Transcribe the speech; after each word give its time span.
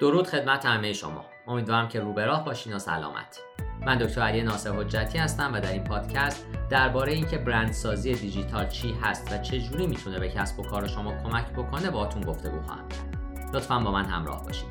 درود 0.00 0.26
خدمت 0.26 0.66
همه 0.66 0.92
شما. 0.92 1.24
امیدوارم 1.46 1.88
که 1.88 2.00
رو 2.00 2.18
راه 2.18 2.44
باشین 2.44 2.74
و 2.74 2.78
سلامت. 2.78 3.40
من 3.86 3.98
دکتر 3.98 4.20
علی 4.20 4.42
ناصر 4.42 4.70
حجتی 4.70 5.18
هستم 5.18 5.54
و 5.54 5.60
در 5.60 5.72
این 5.72 5.84
پادکست 5.84 6.46
درباره 6.70 7.12
اینکه 7.12 7.38
برندسازی 7.38 8.14
دیجیتال 8.14 8.66
چی 8.66 8.94
هست 9.02 9.32
و 9.32 9.38
چجوری 9.38 9.86
می‌تونه 9.86 10.18
به 10.18 10.28
کسب 10.28 10.60
و 10.60 10.62
کار 10.62 10.86
شما 10.86 11.14
کمک 11.22 11.46
بکنه 11.52 11.90
باهاتون 11.90 12.22
گفتگو 12.22 12.60
خواهم. 12.60 12.88
کرد 12.88 13.56
لطفا 13.56 13.78
با 13.78 13.92
من 13.92 14.04
همراه 14.04 14.44
باشید 14.44 14.68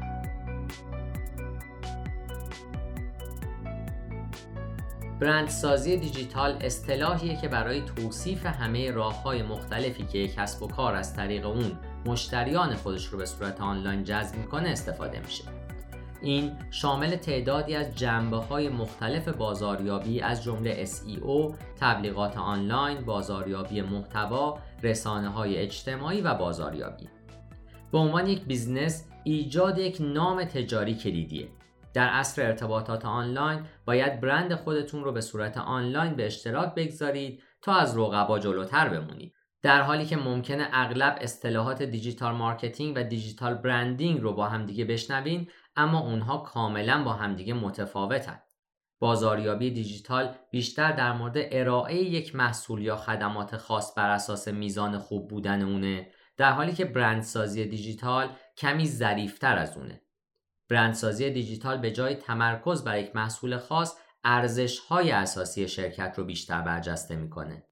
برندسازی 5.19 5.97
دیجیتال 5.97 6.57
اصطلاحیه 6.61 7.41
که 7.41 7.47
برای 7.47 7.81
توصیف 7.81 8.45
همه 8.45 8.91
راه 8.91 9.23
های 9.23 9.43
مختلفی 9.43 10.05
که 10.05 10.27
کسب 10.27 10.63
و 10.63 10.67
کار 10.67 10.95
از 10.95 11.15
طریق 11.15 11.45
اون 11.45 11.77
مشتریان 12.05 12.75
خودش 12.75 13.05
رو 13.05 13.17
به 13.17 13.25
صورت 13.25 13.61
آنلاین 13.61 14.03
جذب 14.03 14.35
می‌کنه 14.35 14.69
استفاده 14.69 15.19
میشه 15.19 15.43
این 16.21 16.51
شامل 16.71 17.15
تعدادی 17.15 17.75
از 17.75 17.95
جنبه 17.95 18.37
های 18.37 18.69
مختلف 18.69 19.27
بازاریابی 19.27 20.21
از 20.21 20.43
جمله 20.43 20.85
SEO، 20.85 21.53
تبلیغات 21.79 22.37
آنلاین، 22.37 23.01
بازاریابی 23.01 23.81
محتوا، 23.81 24.59
رسانه 24.83 25.29
های 25.29 25.57
اجتماعی 25.57 26.21
و 26.21 26.33
بازاریابی. 26.33 27.09
به 27.91 27.97
عنوان 27.97 28.27
یک 28.27 28.45
business 28.45 29.07
ایجاد 29.23 29.77
یک 29.77 29.97
نام 29.99 30.43
تجاری 30.43 30.95
کلیدیه. 30.95 31.47
در 31.93 32.09
عصر 32.09 32.45
ارتباطات 32.45 33.05
آنلاین 33.05 33.59
باید 33.85 34.21
برند 34.21 34.55
خودتون 34.55 35.03
رو 35.03 35.11
به 35.11 35.21
صورت 35.21 35.57
آنلاین 35.57 36.15
به 36.15 36.25
اشتراک 36.25 36.75
بگذارید 36.75 37.43
تا 37.61 37.73
از 37.73 37.97
رقبا 37.97 38.39
جلوتر 38.39 38.89
بمونید. 38.89 39.33
در 39.61 39.81
حالی 39.81 40.05
که 40.05 40.17
ممکنه 40.17 40.69
اغلب 40.73 41.17
اصطلاحات 41.21 41.83
digital 41.83 42.35
marketing 42.35 42.97
و 42.97 43.03
digital 43.03 43.53
branding 43.53 44.21
رو 44.21 44.33
با 44.33 44.47
همدیگه 44.47 44.85
بشنوین 44.85 45.49
اما 45.75 45.99
اونها 45.99 46.37
کاملا 46.37 47.03
با 47.03 47.13
همدیگه 47.13 47.53
متفاوتن. 47.53 48.39
بازاریابی 48.99 49.71
دیجیتال 49.71 50.35
بیشتر 50.51 50.91
در 50.91 51.13
مورد 51.13 51.33
ارائه 51.37 51.95
یک 51.95 52.35
محصول 52.35 52.81
یا 52.81 52.95
خدمات 52.95 53.57
خاص 53.57 53.93
بر 53.97 54.09
اساس 54.09 54.47
میزان 54.47 54.97
خوب 54.97 55.27
بودن 55.27 55.61
اونه 55.61 56.11
در 56.37 56.51
حالی 56.51 56.73
که 56.73 56.85
برندسازی 56.85 57.65
دیجیتال 57.65 58.29
کمی 58.57 58.85
ظریفتر 58.85 59.57
از 59.57 59.77
اونه. 59.77 60.01
برندسازی 60.69 61.29
دیجیتال 61.29 61.77
به 61.77 61.91
جای 61.91 62.15
تمرکز 62.15 62.83
بر 62.83 62.99
یک 62.99 63.15
محصول 63.15 63.57
خاص 63.57 63.95
ارزش 64.23 64.79
های 64.79 65.11
اساسی 65.11 65.67
شرکت 65.67 66.13
رو 66.17 66.23
بیشتر 66.23 66.61
برجسته 66.61 67.15
می‌کنه. 67.15 67.68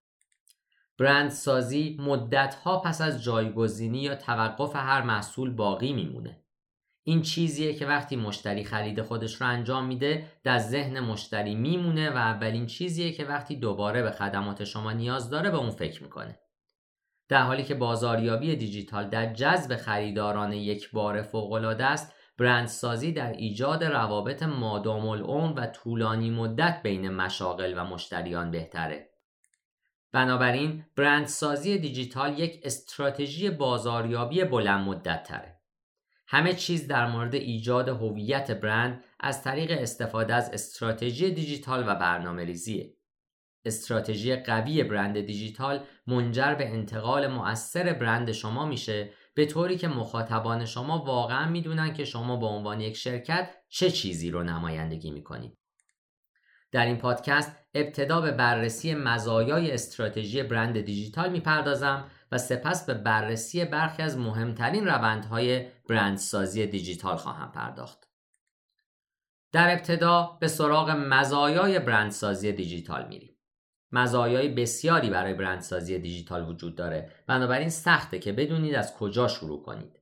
برندسازی 0.99 1.97
مدت 1.99 2.55
ها 2.55 2.79
پس 2.79 3.01
از 3.01 3.23
جایگزینی 3.23 3.99
یا 3.99 4.15
توقف 4.15 4.75
هر 4.75 5.01
محصول 5.01 5.49
باقی 5.49 5.93
میمونه. 5.93 6.43
این 7.03 7.21
چیزیه 7.21 7.73
که 7.73 7.85
وقتی 7.85 8.15
مشتری 8.15 8.63
خرید 8.63 9.01
خودش 9.01 9.41
رو 9.41 9.47
انجام 9.47 9.85
میده 9.85 10.27
در 10.43 10.57
ذهن 10.57 10.99
مشتری 10.99 11.55
میمونه 11.55 12.09
و 12.09 12.17
اولین 12.17 12.65
چیزیه 12.65 13.11
که 13.11 13.25
وقتی 13.25 13.55
دوباره 13.55 14.03
به 14.03 14.11
خدمات 14.11 14.63
شما 14.63 14.91
نیاز 14.91 15.29
داره 15.29 15.51
به 15.51 15.57
اون 15.57 15.69
فکر 15.69 16.03
می‌کنه. 16.03 16.39
در 17.29 17.41
حالی 17.41 17.63
که 17.63 17.75
بازاریابی 17.75 18.55
دیجیتال 18.55 19.09
در 19.09 19.33
جذب 19.33 19.75
خریداران 19.75 20.53
یک 20.53 20.91
بار 20.91 21.21
فوقالعاده 21.21 21.85
است 21.85 22.13
برندسازی 22.37 23.11
در 23.11 23.31
ایجاد 23.31 23.83
روابط 23.83 24.43
مادام 24.43 25.07
العمر 25.07 25.53
و 25.59 25.67
طولانی 25.67 26.29
مدت 26.29 26.79
بین 26.83 27.09
مشاغل 27.09 27.73
و 27.77 27.85
مشتریان 27.85 28.51
بهتره. 28.51 29.09
بنابراین 30.17 30.85
برندسازی 30.95 31.77
دیجیتال 31.77 32.39
یک 32.39 32.61
استراتژی 32.63 33.49
بازاریابی 33.49 34.43
بلند 34.43 34.87
مدت 34.87 35.23
تره. 35.23 35.59
همه 36.27 36.53
چیز 36.53 36.87
در 36.87 37.07
مورد 37.07 37.35
ایجاد 37.35 37.89
هویت 37.89 38.51
برند 38.51 39.03
از 39.19 39.43
طریق 39.43 39.81
استفاده 39.81 40.33
از 40.33 40.49
استراتژی 40.53 41.31
دیجیتال 41.31 41.83
و 41.87 41.95
برنامه 41.95 42.45
ریزیه. 42.45 42.93
استراتژی 43.65 44.36
قوی 44.36 44.83
برند 44.83 45.21
دیجیتال 45.21 45.80
منجر 46.08 46.55
به 46.55 46.69
انتقال 46.69 47.27
مؤثر 47.27 47.93
برند 47.93 48.31
شما 48.31 48.65
میشه 48.65 49.13
به 49.36 49.45
طوری 49.45 49.77
که 49.77 49.87
مخاطبان 49.87 50.65
شما 50.65 51.03
واقعا 51.03 51.49
می‌دونن 51.49 51.93
که 51.93 52.05
شما 52.05 52.37
به 52.37 52.45
عنوان 52.45 52.81
یک 52.81 52.97
شرکت 52.97 53.49
چه 53.69 53.92
چیزی 53.92 54.31
رو 54.31 54.43
نمایندگی 54.43 55.11
می‌کنید. 55.11 55.58
در 56.72 56.86
این 56.86 56.98
پادکست 56.98 57.55
ابتدا 57.73 58.22
به 58.22 58.32
بررسی 58.32 58.94
مزایای 58.95 59.72
استراتژی 59.72 60.44
برند 60.44 60.82
دیجیتال 60.82 61.32
می‌پردازم 61.32 62.05
و 62.32 62.38
سپس 62.38 62.86
به 62.86 62.94
بررسی 62.94 63.66
برخی 63.66 64.04
از 64.04 64.17
مهمترین 64.17 64.86
روندهای 64.86 65.67
برندسازی 65.89 66.67
دیجیتال 66.67 67.16
خواهم 67.16 67.52
پرداخت. 67.52 68.08
در 69.52 69.73
ابتدا 69.73 70.38
به 70.39 70.48
سراغ 70.48 70.89
مزایای 70.89 71.80
برندسازی 71.80 72.52
دیجیتال 72.52 73.08
میریم. 73.08 73.34
مزایای 73.92 74.49
بسیاری 74.49 75.10
برای 75.10 75.34
برندسازی 75.34 75.99
دیجیتال 75.99 76.49
وجود 76.49 76.76
داره 76.76 77.11
بنابراین 77.28 77.70
سخته 77.70 78.20
که 78.20 78.32
بدونید 78.32 78.76
از 78.76 78.94
کجا 78.94 79.28
شروع 79.28 79.64
کنید. 79.64 79.99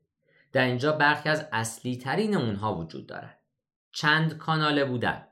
در 0.51 0.65
اینجا 0.65 0.91
برخی 0.91 1.29
از 1.29 1.47
اصلی 1.51 1.97
ترین 1.97 2.35
اونها 2.35 2.75
وجود 2.75 3.07
دارد. 3.07 3.39
چند 3.91 4.37
کاناله 4.37 4.85
بودن 4.85 5.27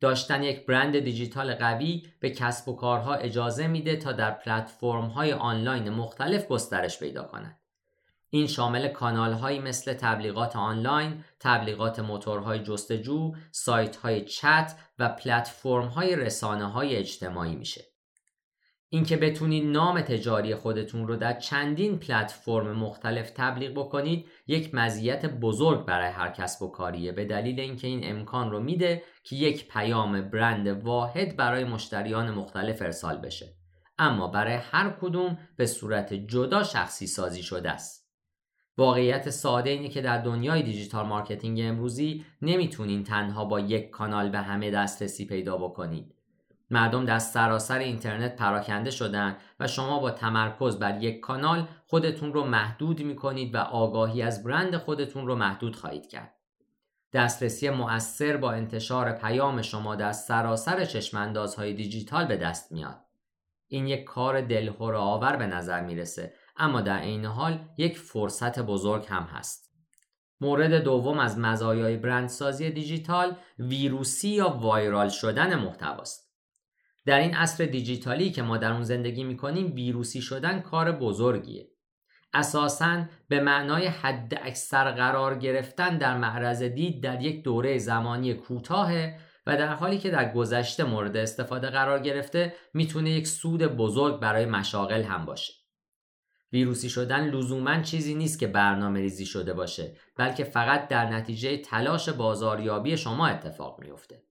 داشتن 0.00 0.42
یک 0.42 0.66
برند 0.66 0.98
دیجیتال 0.98 1.54
قوی 1.54 2.06
به 2.20 2.30
کسب 2.30 2.68
و 2.68 2.76
کارها 2.76 3.14
اجازه 3.14 3.66
میده 3.66 3.96
تا 3.96 4.12
در 4.12 4.30
پلتفرم 4.30 5.06
های 5.06 5.32
آنلاین 5.32 5.90
مختلف 5.90 6.46
گسترش 6.46 6.98
پیدا 6.98 7.22
کنند. 7.22 7.58
این 8.30 8.46
شامل 8.46 8.88
کانال 8.88 9.32
هایی 9.32 9.58
مثل 9.58 9.94
تبلیغات 9.94 10.56
آنلاین، 10.56 11.24
تبلیغات 11.40 11.98
موتورهای 11.98 12.58
جستجو، 12.58 13.34
سایت 13.52 13.96
های 13.96 14.24
چت 14.24 14.76
و 14.98 15.08
پلتفرم 15.08 15.86
های 15.86 16.16
رسانه 16.16 16.70
های 16.70 16.96
اجتماعی 16.96 17.56
میشه. 17.56 17.87
اینکه 18.90 19.16
بتونید 19.16 19.66
نام 19.66 20.00
تجاری 20.00 20.54
خودتون 20.54 21.08
رو 21.08 21.16
در 21.16 21.32
چندین 21.32 21.98
پلتفرم 21.98 22.72
مختلف 22.72 23.30
تبلیغ 23.30 23.72
بکنید 23.72 24.26
یک 24.46 24.74
مزیت 24.74 25.26
بزرگ 25.26 25.84
برای 25.84 26.10
هر 26.10 26.30
کسب 26.30 26.62
و 26.62 26.68
کاریه. 26.68 27.12
به 27.12 27.24
دلیل 27.24 27.60
اینکه 27.60 27.86
این 27.86 28.00
امکان 28.02 28.50
رو 28.50 28.60
میده 28.60 29.02
که 29.24 29.36
یک 29.36 29.68
پیام 29.68 30.20
برند 30.20 30.66
واحد 30.66 31.36
برای 31.36 31.64
مشتریان 31.64 32.30
مختلف 32.30 32.82
ارسال 32.82 33.18
بشه. 33.18 33.46
اما 33.98 34.28
برای 34.28 34.54
هر 34.54 34.96
کدوم 35.00 35.38
به 35.56 35.66
صورت 35.66 36.14
جدا 36.14 36.62
شخصی 36.62 37.06
سازی 37.06 37.42
شده 37.42 37.70
است. 37.70 38.08
واقعیت 38.78 39.30
ساده 39.30 39.70
اینه 39.70 39.88
که 39.88 40.00
در 40.00 40.18
دنیای 40.18 40.62
digital 40.62 41.06
marketing 41.06 41.60
امروزی 41.62 42.24
نمی‌تونین 42.42 43.04
تنها 43.04 43.44
با 43.44 43.60
یک 43.60 43.90
کانال 43.90 44.28
به 44.28 44.38
همه 44.38 44.70
دسترسی 44.70 45.26
پیدا 45.26 45.56
بکنید. 45.56 46.17
مردم 46.70 47.04
در 47.04 47.18
سراسر 47.18 47.78
اینترنت 47.78 48.36
پراکنده 48.36 48.90
شدن 48.90 49.36
و 49.60 49.66
شما 49.66 49.98
با 49.98 50.10
تمرکز 50.10 50.78
بر 50.78 51.02
یک 51.02 51.20
کانال 51.20 51.68
خودتون 51.86 52.32
رو 52.32 52.44
محدود 52.44 53.02
می 53.02 53.16
کنید 53.16 53.54
و 53.54 53.58
آگاهی 53.58 54.22
از 54.22 54.44
برند 54.44 54.76
خودتون 54.76 55.26
رو 55.26 55.34
محدود 55.34 55.76
خواهید 55.76 56.08
کرد. 56.08 56.34
دسترسی 57.12 57.70
مؤثر 57.70 58.36
با 58.36 58.52
انتشار 58.52 59.12
پیام 59.12 59.62
شما 59.62 59.96
در 59.96 60.12
سراسر 60.12 60.84
چشماندازهای 60.84 61.72
دیجیتال 61.74 62.24
به 62.24 62.36
دست 62.36 62.72
میاد. 62.72 63.00
این 63.68 63.86
یک 63.86 64.04
کار 64.04 64.40
دلهور 64.40 64.94
آور 64.94 65.36
به 65.36 65.46
نظر 65.46 65.80
می‌رسه 65.80 66.32
اما 66.56 66.80
در 66.80 66.98
عین 66.98 67.24
حال 67.24 67.68
یک 67.76 67.98
فرصت 67.98 68.58
بزرگ 68.58 69.06
هم 69.08 69.22
هست. 69.22 69.68
مورد 70.40 70.74
دوم 70.74 71.18
از 71.18 71.38
مزایای 71.38 71.96
برندسازی 71.96 72.70
دیجیتال 72.70 73.36
ویروسی 73.58 74.28
یا 74.28 74.48
وایرال 74.48 75.08
شدن 75.08 75.54
محتواست. 75.54 76.27
در 77.06 77.18
این 77.18 77.34
عصر 77.34 77.64
دیجیتالی 77.64 78.30
که 78.30 78.42
ما 78.42 78.56
در 78.56 78.72
اون 78.72 78.82
زندگی 78.82 79.24
می‌کنیم 79.24 79.74
ویروسی 79.74 80.22
شدن 80.22 80.60
کار 80.60 80.92
بزرگیه 80.92 81.70
اساساً 82.34 83.04
به 83.28 83.40
معنای 83.40 83.86
حد 83.86 84.38
اکثر 84.42 84.90
قرار 84.90 85.38
گرفتن 85.38 85.98
در 85.98 86.16
معرض 86.16 86.62
دید 86.62 87.02
در 87.02 87.22
یک 87.22 87.42
دوره 87.42 87.78
زمانی 87.78 88.34
کوتاهه 88.34 89.18
و 89.46 89.56
در 89.56 89.74
حالی 89.74 89.98
که 89.98 90.10
در 90.10 90.32
گذشته 90.32 90.84
مورد 90.84 91.16
استفاده 91.16 91.70
قرار 91.70 92.00
گرفته 92.00 92.54
می‌تونه 92.74 93.10
یک 93.10 93.26
سود 93.26 93.62
بزرگ 93.62 94.20
برای 94.20 94.46
مشاغل 94.46 95.02
هم 95.02 95.24
باشه. 95.24 95.52
ویروسی 96.52 96.88
شدن 96.88 97.30
لزوما 97.30 97.82
چیزی 97.82 98.14
نیست 98.14 98.38
که 98.38 98.46
برنامه 98.46 99.00
ریزی 99.00 99.26
شده 99.26 99.52
باشه 99.52 99.96
بلکه 100.16 100.44
فقط 100.44 100.88
در 100.88 101.06
نتیجه 101.10 101.56
تلاش 101.56 102.08
بازاریابی 102.08 102.96
شما 102.96 103.26
اتفاق 103.26 103.80
میفته. 103.80 104.27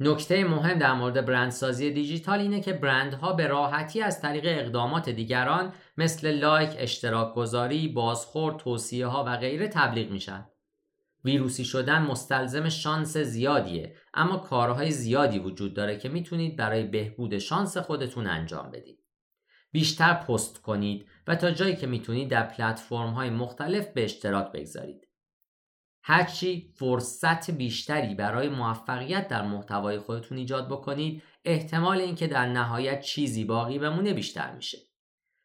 نکته 0.00 0.44
مهم 0.44 0.78
در 0.78 0.92
مورد 0.92 1.26
برندسازی 1.26 1.90
دیجیتال 1.90 2.38
اینه 2.38 2.60
که 2.60 2.72
برندها 2.72 3.32
به 3.32 3.46
راحتی 3.46 4.02
از 4.02 4.20
طریق 4.20 4.44
اقدامات 4.46 5.08
دیگران 5.08 5.72
مثل 5.96 6.30
لایک، 6.30 6.70
اشتراک 6.78 7.34
گذاری، 7.34 7.88
بازخورد، 7.88 8.56
توصیه 8.56 9.06
ها 9.06 9.24
و 9.24 9.36
غیره 9.36 9.68
تبلیغ 9.68 10.10
میشن. 10.10 10.46
ویروسی 11.24 11.64
شدن 11.64 12.02
مستلزم 12.02 12.68
شانس 12.68 13.16
زیادیه 13.16 13.96
اما 14.14 14.36
کارهای 14.36 14.90
زیادی 14.90 15.38
وجود 15.38 15.74
داره 15.74 15.98
که 15.98 16.08
می‌تونید 16.08 16.56
برای 16.56 16.84
بهبود 16.84 17.38
شانس 17.38 17.76
خودتون 17.76 18.26
انجام 18.26 18.70
بدید. 18.70 19.04
بیشتر 19.72 20.14
پست 20.14 20.62
کنید 20.62 21.06
و 21.26 21.36
تا 21.36 21.50
جایی 21.50 21.76
که 21.76 21.86
می‌تونید 21.86 22.30
در 22.30 22.42
پلتفرم 22.42 23.10
های 23.10 23.30
مختلف 23.30 23.88
به 23.88 24.04
اشتراک 24.04 24.52
بگذارید. 24.52 25.05
هرچی 26.08 26.72
فرصت 26.74 27.50
بیشتری 27.50 28.14
برای 28.14 28.48
موفقیت 28.48 29.28
در 29.28 29.42
محتوای 29.42 29.98
خودتون 29.98 30.38
ایجاد 30.38 30.68
بکنید 30.68 31.22
احتمال 31.44 32.00
اینکه 32.00 32.26
در 32.26 32.46
نهایت 32.46 33.00
چیزی 33.00 33.44
باقی 33.44 33.78
بمونه 33.78 34.12
بیشتر 34.12 34.54
میشه. 34.54 34.78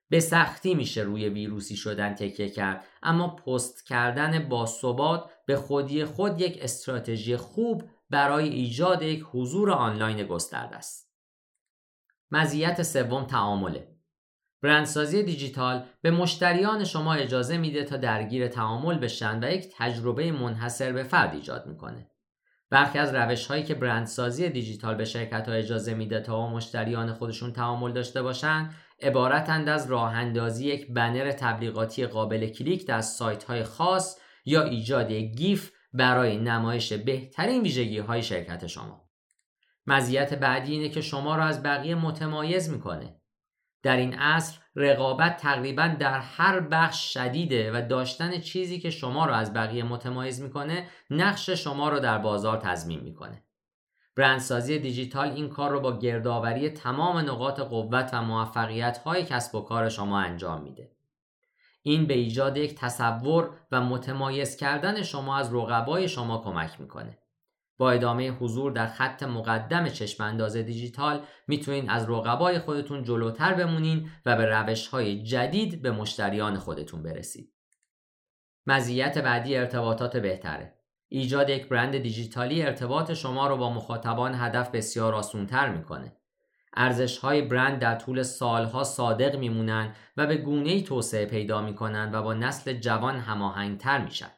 به 0.10 0.20
سختی 0.20 0.76
میشه 0.76 1.02
روی 1.02 1.30
ویروسی 1.30 1.76
شدن 1.76 2.16
تکیه 2.16 2.50
کرد 2.50 2.86
اما 3.04 3.28
پست 3.28 3.86
کردن 3.86 4.50
با 4.50 4.66
ثبات 4.66 5.32
به 5.46 5.56
خودی 5.56 6.06
خود 6.06 6.42
یک 6.42 6.60
استراتژی 6.62 7.38
خوب 7.38 7.84
برای 8.10 8.50
ایجاد 8.50 9.02
یک 9.02 9.24
حضور 9.32 9.72
آنلاین 9.72 10.24
گسترده 10.24 10.76
است. 10.76 11.12
مزیت 12.32 12.84
سوم 12.84 13.26
تعامله. 13.26 13.91
برندسازی 14.62 15.24
دیجیتال 15.24 15.84
به 16.02 16.12
مشتریان 16.12 16.84
شما 16.84 17.14
اجازه 17.14 17.58
میده 17.58 17.84
تا 17.84 17.98
درگیر 17.98 18.48
تعامل 18.48 18.98
بشن 18.98 19.44
و 19.44 19.52
یک 19.52 19.74
تجربه 19.78 20.32
منحصر 20.32 20.92
به 20.92 21.04
فرد 21.04 21.34
ایجاد 21.34 21.68
می‌کنه. 21.68 22.08
برخی 22.70 23.00
از 23.00 23.16
روش 23.16 23.48
هایی 23.48 23.64
که 23.64 23.76
برندسازی 23.76 24.50
دیجیتال 24.50 24.96
به 24.96 25.06
شرکت 25.06 25.50
ها 25.50 25.54
اجازه 25.54 25.94
میده 25.94 26.20
تا 26.20 26.50
مشتریان 26.50 27.14
خودشون 27.14 27.54
تعامل 27.54 27.92
داشته 27.92 28.22
باشن 28.22 28.70
عبارتند 29.02 29.70
از 29.70 29.92
راه 29.92 30.14
اندازی 30.14 30.68
یک 30.68 30.94
بنر 30.94 31.32
تبلیغاتی 31.32 32.06
قابل 32.06 32.48
کلیک 32.48 32.88
در 32.88 33.02
سایت 33.02 33.44
های 33.44 33.64
خاص 33.64 34.18
یا 34.46 34.64
ایجاد 34.64 35.12
گیف 35.12 35.72
برای 35.94 36.38
نمایش 36.38 36.94
بهترین 36.94 37.62
ویژگی 37.62 38.00
های 38.00 38.24
شرکت 38.24 38.68
شما. 38.68 39.10
مزیت 39.88 40.34
بعدی 40.34 40.72
اینه 40.72 40.90
که 40.90 41.02
شما 41.02 41.36
را 41.36 41.44
از 41.44 41.64
بقیه 41.64 41.96
متمایز 41.96 42.70
می‌کنه. 42.70 43.21
در 43.84 43.98
این 43.98 44.14
عصر 44.14 44.60
رقابت 44.76 45.38
تقریبا 45.38 45.96
در 46.00 46.20
هر 46.20 46.60
بخش 46.60 47.14
شدیده 47.14 47.72
و 47.72 47.88
داشتن 47.88 48.40
چیزی 48.40 48.80
که 48.80 48.90
شما 48.90 49.26
را 49.26 49.36
از 49.36 49.54
بقیه 49.54 49.84
متمایز 49.84 50.42
می‌کنه 50.42 50.88
نقش 51.10 51.50
شما 51.50 51.90
را 51.90 52.00
در 52.00 52.18
بازار 52.18 52.58
تضمین 52.58 53.00
می‌کنه. 53.00 53.44
برندسازی 54.16 54.80
دیجیتال 54.80 55.28
این 55.28 55.50
کار 55.50 55.72
رو 55.72 55.80
با 55.80 56.00
گردآوری 56.00 56.70
تمام 56.70 57.18
نقاط 57.18 57.60
قوت 57.60 58.10
و 58.14 58.22
موفقیت 58.22 58.98
های 58.98 59.26
کسب 59.26 59.56
و 59.56 59.62
کار 59.62 59.90
شما 59.90 60.20
انجام 60.20 60.62
میده. 60.62 60.92
این 61.84 62.06
به 62.06 62.14
ایجاد 62.14 62.58
یک 62.58 62.76
تصور 62.76 63.50
و 63.72 63.82
متمایز 63.82 64.56
کردن 64.56 65.04
شما 65.04 65.38
از 65.38 65.54
رقبای 65.54 66.10
شما 66.10 66.38
کمک 66.38 66.82
می‌کنه. 66.82 67.18
با 67.82 67.92
ادامه 67.92 68.32
حضور 68.32 68.72
در 68.72 68.88
خط 68.88 69.24
مقدم 69.24 69.90
چشم 69.90 70.24
انداز 70.24 70.58
دیجیتال 70.58 71.22
می‌تونین 71.48 71.90
از 71.90 72.10
رقبای 72.10 72.60
خودتون 72.60 73.04
جلوتر 73.04 73.54
بمونین 73.54 74.10
و 74.26 74.36
به 74.36 74.46
روش 74.46 74.88
های 74.88 75.24
جدید 75.24 75.82
به 75.82 75.92
مشتریان 75.92 76.58
خودتون 76.58 77.04
برسید. 77.04 77.54
مزیت 78.68 79.18
بعدی 79.18 79.56
ارتباطات 79.56 80.18
بهتره. 80.18 80.74
ایجاد 81.08 81.50
یک 81.50 81.70
برند 81.70 81.98
دیجیتالی 81.98 82.64
ارتباط 82.64 83.14
شما 83.14 83.48
رو 83.48 83.58
با 83.58 83.74
مخاطبان 83.74 84.36
هدف 84.36 84.72
بسیار 84.72 85.16
آسونتر 85.16 85.70
می‌کنه. 85.70 86.16
ارزش 86.74 87.18
های 87.18 87.42
برند 87.42 87.80
در 87.80 87.96
طول 87.96 88.24
سالها 88.24 88.84
صادق 88.84 89.36
میمونن 89.36 89.96
و 90.18 90.28
به 90.28 90.38
گونه 90.38 90.82
توسعه 90.82 91.26
پیدا 91.26 91.62
می‌کنن 91.62 92.10
و 92.14 92.22
با 92.22 92.34
نسل 92.34 92.74
جوان 92.74 93.16
هماهنگتر 93.16 94.04
میشن. 94.04 94.32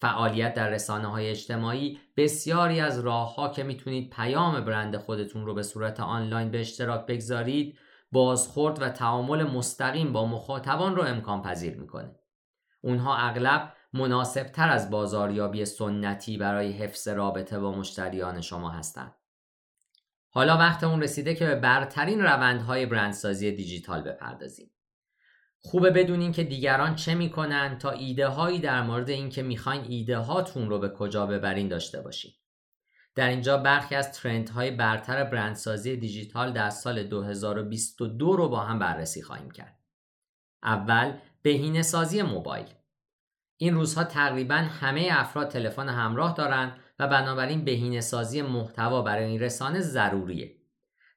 فعالیت 0.00 0.54
در 0.54 0.68
رسانه 0.68 1.08
های 1.08 1.30
اجتماعی 1.30 2.00
بسیاری 2.16 2.80
از 2.80 2.98
راه 2.98 3.34
ها 3.34 3.48
که 3.48 3.62
می‌تونید 3.62 4.10
پیام 4.10 4.64
برند 4.64 4.96
خودتون 4.96 5.46
رو 5.46 5.54
به 5.54 5.62
صورت 5.62 6.00
آنلاین 6.00 6.50
به 6.50 6.60
اشتراک 6.60 7.06
بگذارید 7.06 7.78
بازخورد 8.12 8.82
و 8.82 8.88
تعامل 8.88 9.42
مستقیم 9.42 10.12
با 10.12 10.26
مخاطبان 10.26 10.96
رو 10.96 11.02
امکان 11.02 11.42
پذیر 11.42 11.76
می‌کنه. 11.76 12.14
اونها 12.80 13.16
اغلب 13.16 13.72
مناسب 13.92 14.42
تر 14.42 14.68
از 14.68 14.90
بازاریابی 14.90 15.64
سنتی 15.64 16.36
برای 16.36 16.72
حفظ 16.72 17.08
رابطه 17.08 17.58
با 17.58 17.72
مشتریان 17.72 18.40
شما 18.40 18.70
هستند. 18.70 19.14
حالا 20.30 20.56
وقت 20.56 20.84
اون 20.84 21.02
رسیده 21.02 21.34
که 21.34 21.46
به 21.46 21.54
برترین 21.54 22.20
روندهای 22.20 22.86
برندسازی 22.86 23.52
دیجیتال 23.52 24.02
بپردازیم. 24.02 24.70
خوبه 25.62 25.90
بدونین 25.90 26.32
که 26.32 26.44
دیگران 26.44 26.94
چه 26.94 27.14
می‌کنن 27.14 27.78
تا 27.78 27.90
ایده 27.90 28.28
هایی 28.28 28.58
در 28.58 28.82
مورد 28.82 29.10
اینکه 29.10 29.42
می‌خواین 29.42 29.84
ایده 29.88 30.18
هاتون 30.18 30.70
رو 30.70 30.78
به 30.78 30.88
کجا 30.88 31.26
ببرین 31.26 31.68
داشته 31.68 32.00
باشین. 32.00 32.32
در 33.14 33.28
اینجا 33.28 33.56
برخی 33.56 33.94
از 33.94 34.12
ترند 34.12 34.48
های 34.48 34.70
برتر 34.70 35.24
برندسازی 35.24 35.96
دیجیتال 35.96 36.52
در 36.52 36.70
سال 36.70 37.02
2022 37.02 38.36
رو 38.36 38.48
با 38.48 38.60
هم 38.60 38.78
بررسی 38.78 39.22
خواهیم 39.22 39.50
کرد. 39.50 39.78
اول 40.62 41.12
بهینه 41.42 41.82
سازی 41.82 42.22
موبایل. 42.22 42.66
این 43.56 43.74
روزها 43.74 44.04
تقریبا 44.04 44.54
همه 44.54 45.08
افراد 45.10 45.48
تلفن 45.48 45.88
همراه 45.88 46.34
دارند 46.34 46.80
و 46.98 47.08
بنابراین 47.08 47.64
بهینه 47.64 48.00
سازی 48.00 48.42
محتوا 48.42 49.02
برای 49.02 49.24
این 49.24 49.40
رسانه 49.40 49.80
ضروریه. 49.80 50.59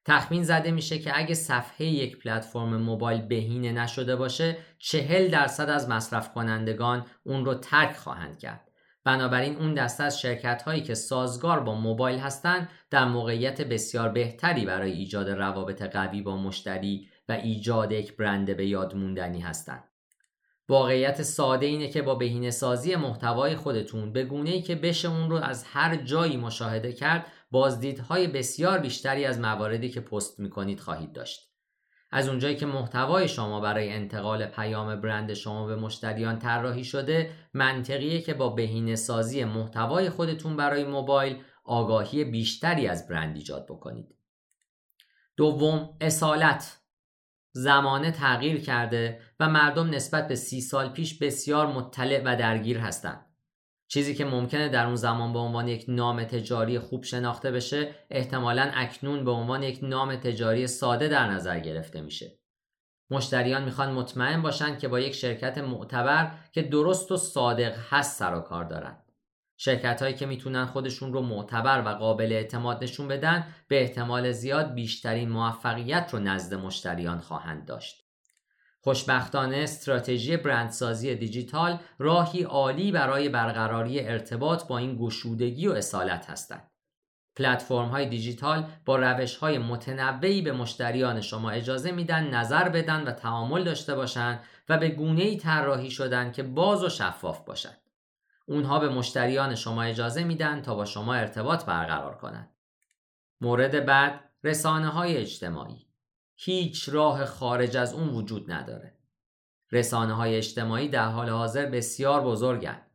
تخمین 0.05 0.43
زده 0.43 0.71
میشه 0.71 0.99
که 0.99 1.11
اگه 1.15 1.35
صفحه 1.35 1.85
یک 1.85 2.17
پلتفرم 2.17 2.77
موبایل 2.77 3.21
بهینه 3.21 3.71
نشده 3.71 4.15
باشه 4.15 4.57
چهل 4.77 5.27
درصد 5.27 5.69
از 5.69 5.89
مصرف 5.89 6.33
کنندگان 6.33 7.05
اون 7.23 7.45
رو 7.45 7.53
ترک 7.53 7.95
خواهند 7.95 8.39
کرد. 8.39 8.69
بنابراین 9.05 9.55
اون 9.57 9.73
دسته 9.73 10.03
از 10.03 10.19
شرکت 10.21 10.61
هایی 10.61 10.81
که 10.81 10.93
سازگار 10.93 11.59
با 11.59 11.75
موبایل 11.75 12.19
هستند 12.19 12.69
در 12.89 13.05
موقعیت 13.05 13.61
بسیار 13.61 14.09
بهتری 14.09 14.65
برای 14.65 14.91
ایجاد 14.91 15.29
روابط 15.29 15.81
قوی 15.81 16.21
با 16.21 16.37
مشتری 16.37 17.07
و 17.29 17.31
ایجاد 17.31 17.91
یک 17.91 18.17
برند 18.17 18.57
به 18.57 18.65
یاد 18.65 18.95
موندنی 18.95 19.39
هستند. 19.39 19.83
واقعیت 20.69 21.21
ساده 21.21 21.65
اینه 21.65 21.87
که 21.87 22.01
با 22.01 22.15
بهینه 22.15 22.51
سازی 22.51 22.95
محتوای 22.95 23.55
خودتون 23.55 24.13
به 24.13 24.23
گونه 24.23 24.49
ای 24.49 24.61
که 24.61 24.75
بشه 24.75 25.09
اون 25.09 25.29
رو 25.29 25.35
از 25.35 25.63
هر 25.63 25.95
جایی 25.95 26.37
مشاهده 26.37 26.93
کرد 26.93 27.25
بازدیدهای 27.53 28.27
بسیار 28.27 28.79
بیشتری 28.79 29.25
از 29.25 29.39
مواردی 29.39 29.89
که 29.89 30.01
پست 30.01 30.39
می‌کنید 30.39 30.79
خواهید 30.79 31.13
داشت. 31.13 31.39
از 32.11 32.29
اونجایی 32.29 32.55
که 32.55 32.65
محتوای 32.65 33.27
شما 33.27 33.59
برای 33.59 33.93
انتقال 33.93 34.45
پیام 34.45 35.01
برند 35.01 35.33
شما 35.33 35.65
به 35.65 35.75
مشتریان 35.75 36.39
طراحی 36.39 36.83
شده 36.83 37.31
منطقیه 37.53 38.21
که 38.21 38.33
با 38.33 38.49
بهینه 38.49 38.95
سازی 38.95 39.43
محتوای 39.43 40.09
خودتون 40.09 40.57
برای 40.57 40.83
موبایل 40.83 41.41
آگاهی 41.63 42.23
بیشتری 42.23 42.87
از 42.87 43.07
برند 43.07 43.35
ایجاد 43.35 43.65
بکنید. 43.69 44.15
دوم 45.37 45.97
اصالت 46.01 46.77
زمانه 47.51 48.11
تغییر 48.11 48.61
کرده 48.61 49.21
و 49.39 49.49
مردم 49.49 49.89
نسبت 49.89 50.27
به 50.27 50.35
سی 50.35 50.61
سال 50.61 50.89
پیش 50.89 51.19
بسیار 51.19 51.67
مطلع 51.67 52.21
و 52.25 52.35
درگیر 52.35 52.77
هستند. 52.79 53.32
چیزی 53.87 54.15
که 54.15 54.25
ممکنه 54.25 54.69
در 54.69 54.85
اون 54.85 54.95
زمان 54.95 55.33
به 55.33 55.39
عنوان 55.39 55.67
یک 55.67 55.85
نام 55.87 56.23
تجاری 56.23 56.79
خوب 56.79 57.03
شناخته 57.03 57.51
بشه 57.51 57.95
احتمالا 58.09 58.71
اکنون 58.73 59.25
به 59.25 59.31
عنوان 59.31 59.63
یک 59.63 59.79
نام 59.81 60.15
تجاری 60.15 60.67
ساده 60.67 61.07
در 61.07 61.27
نظر 61.27 61.59
گرفته 61.59 62.01
میشه. 62.01 62.39
مشتریان 63.09 63.63
می‌خوان 63.63 63.91
مطمئن 63.91 64.41
باشند 64.41 64.79
که 64.79 64.87
با 64.87 64.99
یک 64.99 65.13
شرکت 65.13 65.57
معتبر 65.57 66.31
که 66.51 66.61
درست 66.61 67.11
و 67.11 67.17
صادق 67.17 67.75
هست 67.89 68.19
سر 68.19 68.35
و 68.35 68.39
کار 68.39 68.63
دارن. 68.63 68.97
شرکت 69.57 70.01
هایی 70.01 70.13
که 70.13 70.25
می‌تونن 70.25 70.65
خودشون 70.65 71.13
رو 71.13 71.21
معتبر 71.21 71.83
و 71.85 71.89
قابل 71.89 72.31
اعتماد 72.31 72.83
نشون 72.83 73.07
بدن 73.07 73.47
به 73.67 73.81
احتمال 73.81 74.31
زیاد 74.31 74.73
بیشترین 74.73 75.29
موفقیت 75.29 76.09
رو 76.13 76.19
نزد 76.19 76.53
مشتریان 76.53 77.19
خواهند 77.19 77.65
داشت. 77.65 78.02
خوشبختانه 78.83 79.57
استراتژی 79.57 80.37
برندسازی 80.37 81.15
دیجیتال 81.15 81.79
راهی 81.99 82.43
عالی 82.43 82.91
برای 82.91 83.29
برقراری 83.29 83.99
ارتباط 83.99 84.67
با 84.67 84.77
این 84.77 84.97
گشودگی 84.97 85.67
و 85.67 85.71
اصالت 85.71 86.29
هستند. 86.29 86.71
پلتفرم 87.35 87.89
های 87.89 88.05
دیجیتال 88.05 88.65
با 88.85 88.95
روش 88.95 89.35
های 89.35 89.57
متنوعی 89.57 90.41
به 90.41 90.51
مشتریان 90.51 91.21
شما 91.21 91.49
اجازه 91.49 91.91
میدن 91.91 92.27
نظر 92.29 92.69
بدن 92.69 93.03
و 93.03 93.11
تعامل 93.11 93.63
داشته 93.63 93.95
باشند 93.95 94.43
و 94.69 94.77
به 94.77 94.89
گونه 94.89 95.23
ای 95.23 95.37
طراحی 95.37 95.91
شدن 95.91 96.31
که 96.31 96.43
باز 96.43 96.83
و 96.83 96.89
شفاف 96.89 97.45
باشند. 97.45 97.81
اونها 98.45 98.79
به 98.79 98.89
مشتریان 98.89 99.55
شما 99.55 99.83
اجازه 99.83 100.23
میدن 100.23 100.61
تا 100.61 100.75
با 100.75 100.85
شما 100.85 101.13
ارتباط 101.13 101.65
برقرار 101.65 102.17
کنند. 102.17 102.49
مورد 103.41 103.85
بعد 103.85 104.19
رسانه 104.43 104.87
های 104.87 105.17
اجتماعی 105.17 105.92
هیچ 106.45 106.89
راه 106.89 107.25
خارج 107.25 107.77
از 107.77 107.93
اون 107.93 108.09
وجود 108.09 108.51
نداره. 108.51 108.97
رسانه 109.71 110.13
های 110.13 110.35
اجتماعی 110.35 110.87
در 110.87 111.05
حال 111.05 111.29
حاضر 111.29 111.65
بسیار 111.65 112.21
بزرگند. 112.21 112.91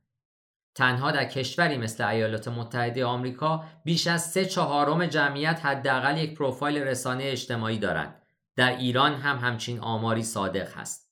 تنها 0.74 1.10
در 1.10 1.24
کشوری 1.24 1.76
مثل 1.76 2.04
ایالات 2.04 2.48
متحده 2.48 3.04
آمریکا 3.04 3.64
بیش 3.84 4.06
از 4.06 4.30
سه 4.30 4.44
چهارم 4.44 5.06
جمعیت 5.06 5.60
حداقل 5.66 6.18
یک 6.18 6.34
پروفایل 6.34 6.78
رسانه 6.78 7.24
اجتماعی 7.24 7.78
دارند. 7.78 8.22
در 8.56 8.76
ایران 8.76 9.14
هم 9.14 9.38
همچین 9.38 9.80
آماری 9.80 10.22
صادق 10.22 10.72
هست. 10.76 11.08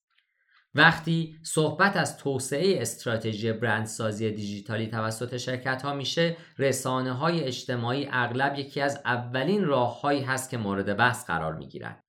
وقتی 0.74 1.38
صحبت 1.42 1.96
از 1.96 2.18
توسعه 2.18 2.82
استراتژی 2.82 3.52
برندسازی 3.52 4.30
دیجیتالی 4.30 4.86
توسط 4.86 5.36
شرکت 5.36 5.82
ها 5.82 5.94
میشه 5.94 6.36
رسانه 6.58 7.12
های 7.12 7.44
اجتماعی 7.44 8.08
اغلب 8.12 8.58
یکی 8.58 8.80
از 8.80 9.00
اولین 9.04 9.64
راههایی 9.64 10.22
هست 10.22 10.50
که 10.50 10.58
مورد 10.58 10.96
بحث 10.96 11.26
قرار 11.26 11.54
می‌گیرند. 11.54 12.05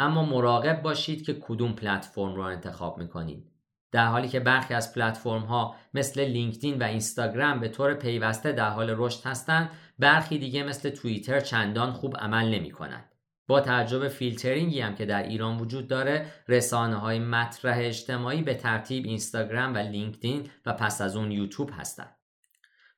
اما 0.00 0.24
مراقب 0.24 0.82
باشید 0.82 1.26
که 1.26 1.34
کدوم 1.40 1.72
پلتفرم 1.72 2.34
رو 2.34 2.42
انتخاب 2.42 2.98
می‌کنید. 2.98 3.50
در 3.92 4.06
حالی 4.06 4.28
که 4.28 4.40
برخی 4.40 4.74
از 4.74 4.94
پلتفرم 4.94 5.42
ها 5.42 5.76
مثل 5.94 6.24
لینکدین 6.24 6.78
و 6.78 6.82
اینستاگرام 6.82 7.60
به 7.60 7.68
طور 7.68 7.94
پیوسته 7.94 8.52
در 8.52 8.70
حال 8.70 8.94
رشد 8.96 9.26
هستند 9.26 9.70
برخی 9.98 10.38
دیگه 10.38 10.62
مثل 10.62 10.90
توییتر 10.90 11.40
چندان 11.40 11.92
خوب 11.92 12.16
عمل 12.16 12.54
نمی 12.54 12.70
کنند. 12.70 13.04
با 13.46 13.60
تعجب 13.60 14.08
فیلترینگی 14.08 14.80
هم 14.80 14.94
که 14.94 15.06
در 15.06 15.22
ایران 15.22 15.56
وجود 15.56 15.88
داره 15.88 16.32
رسانه 16.48 16.96
های 16.96 17.18
مطرح 17.18 17.78
اجتماعی 17.80 18.42
به 18.42 18.54
ترتیب 18.54 19.04
اینستاگرام 19.04 19.74
و 19.74 19.78
لینکدین 19.78 20.50
و 20.66 20.72
پس 20.72 21.00
از 21.00 21.16
اون 21.16 21.32
یوتیوب 21.32 21.70
هستند. 21.72 22.16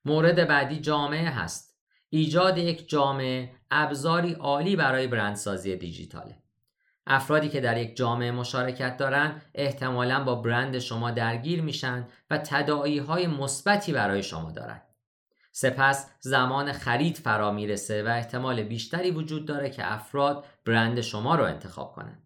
مورد 0.04 0.48
بعدی 0.48 0.80
جامعه 0.80 1.28
هست. 1.28 1.78
ایجاد 2.08 2.58
یک 2.58 2.88
جامعه 2.88 3.52
ابزاری 3.70 4.32
عالی 4.32 4.76
برای 4.76 5.06
برندسازی 5.06 5.76
دیجیتاله. 5.76 6.41
افرادی 7.06 7.48
که 7.48 7.60
در 7.60 7.78
یک 7.78 7.96
جامعه 7.96 8.30
مشارکت 8.30 8.96
دارند 8.96 9.42
احتمالا 9.54 10.24
با 10.24 10.34
برند 10.34 10.78
شما 10.78 11.10
درگیر 11.10 11.62
میشن 11.62 12.08
و 12.30 12.38
تداعی 12.38 12.98
های 12.98 13.26
مثبتی 13.26 13.92
برای 13.92 14.22
شما 14.22 14.50
دارند. 14.50 14.82
سپس 15.52 16.10
زمان 16.20 16.72
خرید 16.72 17.16
فرا 17.16 17.52
می‌رسه 17.52 18.02
و 18.02 18.08
احتمال 18.08 18.62
بیشتری 18.62 19.10
وجود 19.10 19.46
داره 19.46 19.70
که 19.70 19.92
افراد 19.92 20.44
برند 20.66 21.00
شما 21.00 21.34
رو 21.34 21.44
انتخاب 21.44 21.92
کنند. 21.92 22.22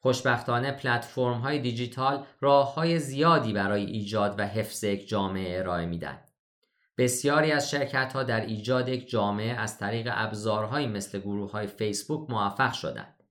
خوشبختانه 0.00 0.72
پلتفرم 0.72 1.38
های 1.38 1.58
دیجیتال 1.58 2.26
راه 2.40 2.74
های 2.74 2.98
زیادی 2.98 3.52
برای 3.52 3.84
ایجاد 3.84 4.34
و 4.38 4.46
حفظ 4.46 4.84
یک 4.84 5.08
جامعه 5.08 5.58
ارائه 5.58 5.86
میدن. 5.86 6.18
بسیاری 6.98 7.52
از 7.52 7.70
شرکت 7.70 8.12
ها 8.12 8.22
در 8.22 8.40
ایجاد 8.40 8.88
یک 8.88 9.10
جامعه 9.10 9.52
از 9.52 9.78
طریق 9.78 10.08
ابزارهایی 10.12 10.86
مثل 10.86 11.18
گروه 11.18 11.50
های 11.50 11.66
فیسبوک 11.66 12.30
موفق 12.30 12.72
شدند. 12.72 13.21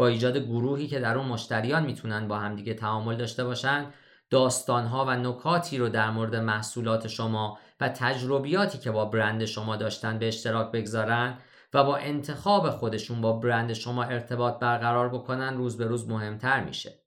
با 0.00 0.06
ایجاد 0.06 0.36
گروهی 0.36 0.86
که 0.86 1.00
در 1.00 1.18
اون 1.18 1.26
مشتریان 1.26 1.86
می‌تونن 1.86 2.28
با 2.28 2.38
همدیگه 2.38 2.74
تعامل 2.74 3.16
داشته 3.16 3.44
باشن 3.44 3.86
داستانها 4.30 5.04
و 5.04 5.10
نکاتی 5.10 5.78
رو 5.78 5.88
در 5.88 6.10
مورد 6.10 6.36
محصولات 6.36 7.08
شما 7.08 7.58
و 7.80 7.88
تجربیاتی 7.88 8.78
که 8.78 8.90
با 8.90 9.04
برند 9.04 9.44
شما 9.44 9.76
داشتن 9.76 10.18
به 10.18 10.28
اشتراک 10.28 10.72
بگذارن 10.72 11.38
و 11.74 11.84
با 11.84 11.96
انتخاب 11.96 12.70
خودشون 12.70 13.20
با 13.20 13.32
برند 13.32 13.72
شما 13.72 14.04
ارتباط 14.04 14.58
برقرار 14.58 15.08
بکنن 15.08 15.56
روز 15.56 15.76
به 15.76 15.84
روز 15.84 16.08
مهمتر 16.08 16.64
میشه. 16.64 17.02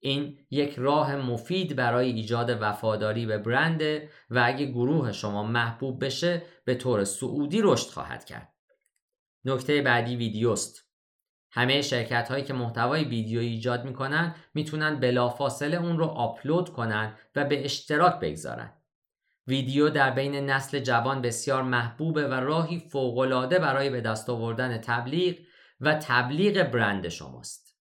این 0.00 0.38
یک 0.50 0.74
راه 0.78 1.16
مفید 1.16 1.76
برای 1.76 2.12
ایجاد 2.12 2.58
وفاداری 2.60 3.26
به 3.26 3.38
برند 3.38 3.82
و 4.30 4.42
اگه 4.44 4.66
گروه 4.66 5.12
شما 5.12 5.42
محبوب 5.42 6.04
بشه 6.04 6.42
به 6.64 6.74
طور 6.74 7.04
سعودی 7.04 7.60
رشد 7.62 7.90
خواهد 7.90 8.24
کرد. 8.24 8.54
نکته 9.44 9.82
بعدی 9.82 10.16
ویدیوست. 10.16 10.89
همه 11.52 11.82
شرکت 11.82 12.28
هایی 12.28 12.44
که 12.44 12.52
محتوای 12.52 13.04
ویدیو 13.04 13.40
ایجاد 13.40 13.84
می‌کنن 13.84 14.34
می‌تونن 14.54 15.00
بلافاصله 15.00 15.76
اون 15.76 15.98
رو 15.98 16.04
آپلود 16.04 16.68
کنن 16.68 17.14
و 17.36 17.44
به 17.44 17.64
اشتراک 17.64 18.20
بگذارن. 18.20 18.72
ویدیو 19.46 19.88
در 19.90 20.10
بین 20.10 20.34
نسل 20.34 20.78
جوان 20.78 21.22
بسیار 21.22 21.62
محبوبه 21.62 22.28
و 22.28 22.32
راهی 22.34 22.78
فوقالعاده 22.78 23.58
برای 23.58 23.90
به 23.90 24.00
دست 24.00 24.30
آوردن 24.30 24.78
تبلیغ 24.78 25.36
و 25.80 25.94
تبلیغ 25.94 26.62
برند 26.62 27.08
شماست. 27.08 27.76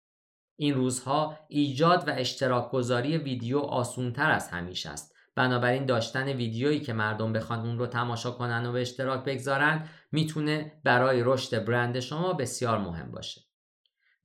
این 0.60 0.74
روزها 0.74 1.40
ایجاد 1.48 2.08
و 2.08 2.12
اشتراک 2.12 2.72
گذاری 2.72 3.18
ویدیو 3.18 3.60
آسونتر 3.60 4.32
از 4.32 4.50
همیشه 4.50 4.90
است. 4.90 5.16
بنابراین 5.36 5.86
داشتن 5.86 6.28
ویدیویی 6.28 6.80
که 6.80 6.94
مردم 6.94 7.34
بخوان 7.34 7.60
اون 7.60 7.80
رو 7.80 7.88
تماشا 7.88 8.32
کنن 8.32 8.66
و 8.66 8.72
به 8.72 8.82
اشتراک 8.82 9.24
بگذارن 9.24 9.90
می‌تونه 10.12 10.82
برای 10.84 11.22
رشد 11.24 11.66
برند 11.66 12.00
شما 12.00 12.34
بسیار 12.34 12.78
مهم 12.78 13.12
باشه. 13.12 13.47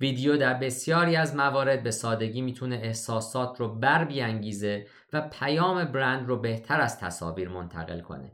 ویدیو 0.02 0.36
در 0.36 0.54
بسیاری 0.54 1.16
از 1.16 1.36
موارد 1.36 1.82
به 1.82 1.90
سادگی 1.90 2.40
می‌تونه 2.40 2.76
احساسات 2.76 3.60
رو 3.60 3.74
بر 3.74 4.04
بیانگیزه 4.04 4.86
و 5.12 5.20
پیام 5.20 5.84
برند 5.84 6.28
رو 6.28 6.36
بهتر 6.36 6.80
از 6.80 6.98
تصاویر 7.00 7.48
منتقل 7.48 8.00
کنه. 8.00 8.32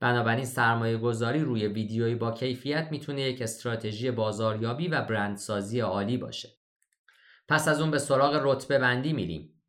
بنابراین 0.00 0.44
سرمایه 0.44 0.96
گذاری 0.96 1.40
روی 1.40 1.66
ویدیویی 1.66 2.14
با 2.14 2.30
کیفیت 2.30 2.88
می‌تونه 2.90 3.20
یک 3.20 3.42
استراتژی 3.42 4.10
بازاریابی 4.10 4.88
و 4.88 5.00
برندسازی 5.02 5.80
عالی 5.80 6.16
باشه. 6.16 6.48
پس 7.48 7.68
از 7.68 7.80
اون 7.80 7.90
به 7.90 7.98
سراغ 7.98 8.40
رتبه 8.42 8.78
بندی 8.78 9.12
میریم. 9.12 9.62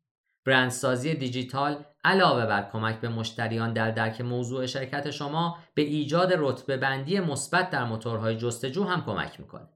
برندسازی 0.44 1.14
دیجیتال 1.14 1.84
علاوه 2.04 2.46
بر 2.46 2.70
کمک 2.72 3.00
به 3.00 3.08
مشتریان 3.08 3.72
در 3.72 3.90
درک 3.90 4.20
موضوع 4.20 4.66
شرکت 4.66 5.10
شما 5.10 5.58
به 5.74 5.82
ایجاد 5.82 6.32
رتبه 6.38 6.76
بندی 6.76 7.20
مثبت 7.20 7.70
در 7.70 7.84
موتورهای 7.84 8.36
جستجو 8.36 8.84
هم 8.84 9.04
کمک 9.04 9.40
می‌کنه. 9.40 9.68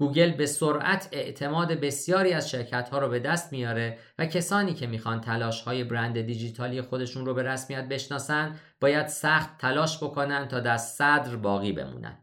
گوگل 0.00 0.30
به 0.30 0.46
سرعت 0.46 1.08
اعتماد 1.12 1.72
بسیاری 1.72 2.32
از 2.32 2.50
شرکت 2.50 2.88
ها 2.88 2.98
رو 2.98 3.08
به 3.08 3.18
دست 3.18 3.52
میاره 3.52 3.98
و 4.18 4.26
کسانی 4.26 4.74
که 4.74 4.86
می‌خوان 4.86 5.20
تلاش 5.20 5.62
های 5.62 5.84
برند 5.84 6.20
دیجیتالی 6.20 6.82
خودشون 6.82 7.26
رو 7.26 7.34
به 7.34 7.42
رسمیت 7.42 7.88
بشناسن 7.88 8.60
باید 8.80 9.06
سخت 9.06 9.58
تلاش 9.58 10.02
بکنن 10.02 10.48
تا 10.48 10.60
در 10.60 10.76
صدر 10.76 11.36
باقی 11.36 11.72
بمونن. 11.72 12.18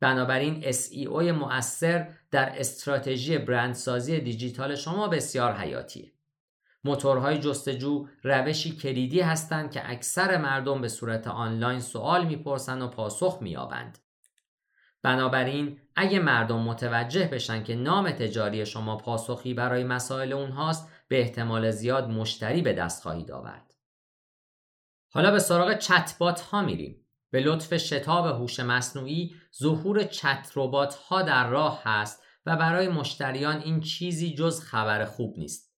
بنابراین 0.00 0.62
SEO 0.72 1.22
مؤثر 1.22 2.08
در 2.30 2.60
استراتژی 2.60 3.38
برندسازی 3.38 4.20
دیجیتال 4.20 4.74
شما 4.74 5.08
بسیار 5.08 5.52
حیاتیه. 5.52 6.12
موتورهای 6.84 7.38
جستجو 7.38 8.06
روشی 8.22 8.76
کلیدی 8.76 9.20
هستند 9.20 9.70
که 9.70 9.90
اکثر 9.90 10.36
مردم 10.36 10.80
به 10.80 10.88
صورت 10.88 11.26
آنلاین 11.26 11.80
سوال 11.80 12.26
می‌پرسن 12.26 12.82
و 12.82 12.88
پاسخ 12.88 13.38
مییابند. 13.40 13.98
بنابراین 15.06 15.80
اگه 15.96 16.18
مردم 16.18 16.58
متوجه 16.58 17.28
بشن 17.28 17.62
که 17.62 17.74
نام 17.74 18.10
تجاری 18.10 18.66
شما 18.66 18.96
پاسخی 18.96 19.54
برای 19.54 19.84
مسائل 19.84 20.32
اونهاست 20.32 20.92
به 21.08 21.20
احتمال 21.20 21.70
زیاد 21.70 22.08
مشتری 22.08 22.62
به 22.62 22.72
دست 22.72 23.02
خواهید 23.02 23.30
آورد. 23.30 23.74
حالا 25.12 25.30
به 25.30 25.38
سراغ 25.38 25.78
چتبات 25.78 26.40
ها 26.40 26.62
میریم. 26.62 27.06
به 27.30 27.40
لطف 27.40 27.76
شتاب 27.76 28.26
هوش 28.26 28.60
مصنوعی 28.60 29.34
ظهور 29.58 30.04
چت 30.04 30.52
ربات 30.56 30.94
ها 30.94 31.22
در 31.22 31.48
راه 31.48 31.82
هست 31.84 32.22
و 32.46 32.56
برای 32.56 32.88
مشتریان 32.88 33.60
این 33.60 33.80
چیزی 33.80 34.34
جز 34.34 34.60
خبر 34.60 35.04
خوب 35.04 35.38
نیست. 35.38 35.74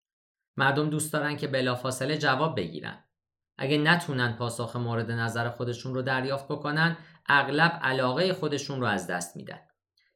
مردم 0.57 0.91
دوست 0.91 1.13
دارن 1.13 1.37
که 1.37 1.49
بلافاصله 1.49 2.19
جواب 2.19 2.57
بگیرن. 2.57 3.05
اگه 3.59 3.79
نتونن 3.79 4.33
پاسخ 4.33 4.77
مورد 4.77 5.11
نظر 5.11 5.49
خودشون 5.49 5.95
رو 5.95 6.03
دریافت 6.03 6.49
بکنن 6.49 6.97
اغلب 7.29 7.79
علاقه 7.83 8.33
خودشون 8.33 8.81
رو 8.81 8.87
از 8.87 9.07
دست 9.07 9.37
میدن. 9.37 9.61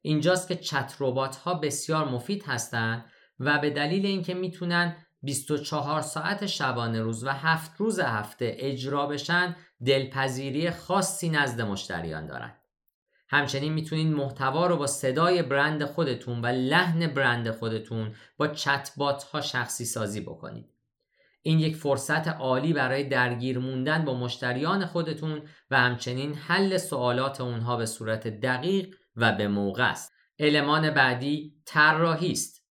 اینجاست 0.01 0.47
که 0.47 0.55
چت 0.55 0.95
ربات 0.99 1.35
ها 1.35 1.53
بسیار 1.53 2.05
مفید 2.09 2.43
هستند 2.43 3.05
و 3.39 3.59
به 3.59 3.69
دلیل 3.69 4.05
اینکه 4.05 4.33
می‌تونن 4.33 4.95
24 5.21 6.01
ساعت 6.01 6.45
شبانه 6.45 7.01
روز 7.01 7.23
و 7.23 7.29
هفت 7.29 7.71
روز 7.77 7.99
هفته 7.99 8.55
اجرا 8.59 9.05
بشن 9.05 9.55
دلپذیری 9.85 10.71
خاصی 10.71 11.29
نزد 11.29 11.61
مشتریان 11.61 12.27
دارن. 12.27 12.55
همچنین 13.29 13.73
می‌تونید 13.73 14.07
محتوا 14.07 14.67
رو 14.67 14.77
با 14.77 14.87
صدای 14.87 15.43
برند 15.43 15.85
خودتون 15.85 16.41
و 16.41 16.45
لحن 16.45 17.07
برند 17.07 17.51
خودتون 17.51 18.15
با 18.37 18.47
چت 18.47 18.91
بات 18.97 19.23
ها 19.23 19.41
شخصی 19.41 19.85
سازی 19.85 20.21
بکنید. 20.21 20.72
این 21.45 21.59
یک 21.59 21.75
فرصت 21.75 22.27
عالی 22.27 22.73
برای 22.73 23.03
درگیر 23.03 23.59
موندن 23.59 24.05
با 24.05 24.13
مشتریان 24.13 24.85
خودتون 24.85 25.41
و 25.71 25.79
همچنین 25.79 26.33
حل 26.33 26.77
سوالات 26.77 27.41
اونها 27.41 27.75
به 27.75 27.85
صورت 27.85 28.27
دقیق 28.27 28.95
و 29.15 29.31
به 29.31 29.47
موقع 29.47 29.89
است. 29.89 30.13
المان 30.39 30.89
بعدی 30.89 31.53
طراحی 31.65 32.31
است. 32.31 32.63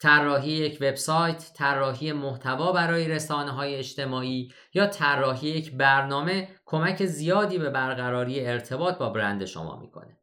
طراحی 0.00 0.50
یک 0.50 0.78
وبسایت، 0.80 1.50
طراحی 1.54 2.12
محتوا 2.12 2.72
برای 2.72 3.08
رسانه 3.08 3.50
های 3.50 3.74
اجتماعی 3.74 4.52
یا 4.74 4.86
طراحی 4.86 5.48
یک 5.48 5.72
برنامه 5.72 6.48
کمک 6.64 7.04
زیادی 7.04 7.58
به 7.58 7.70
برقراری 7.70 8.46
ارتباط 8.46 8.98
با 8.98 9.10
برند 9.10 9.44
شما 9.44 9.80
می‌کنه. 9.80 10.18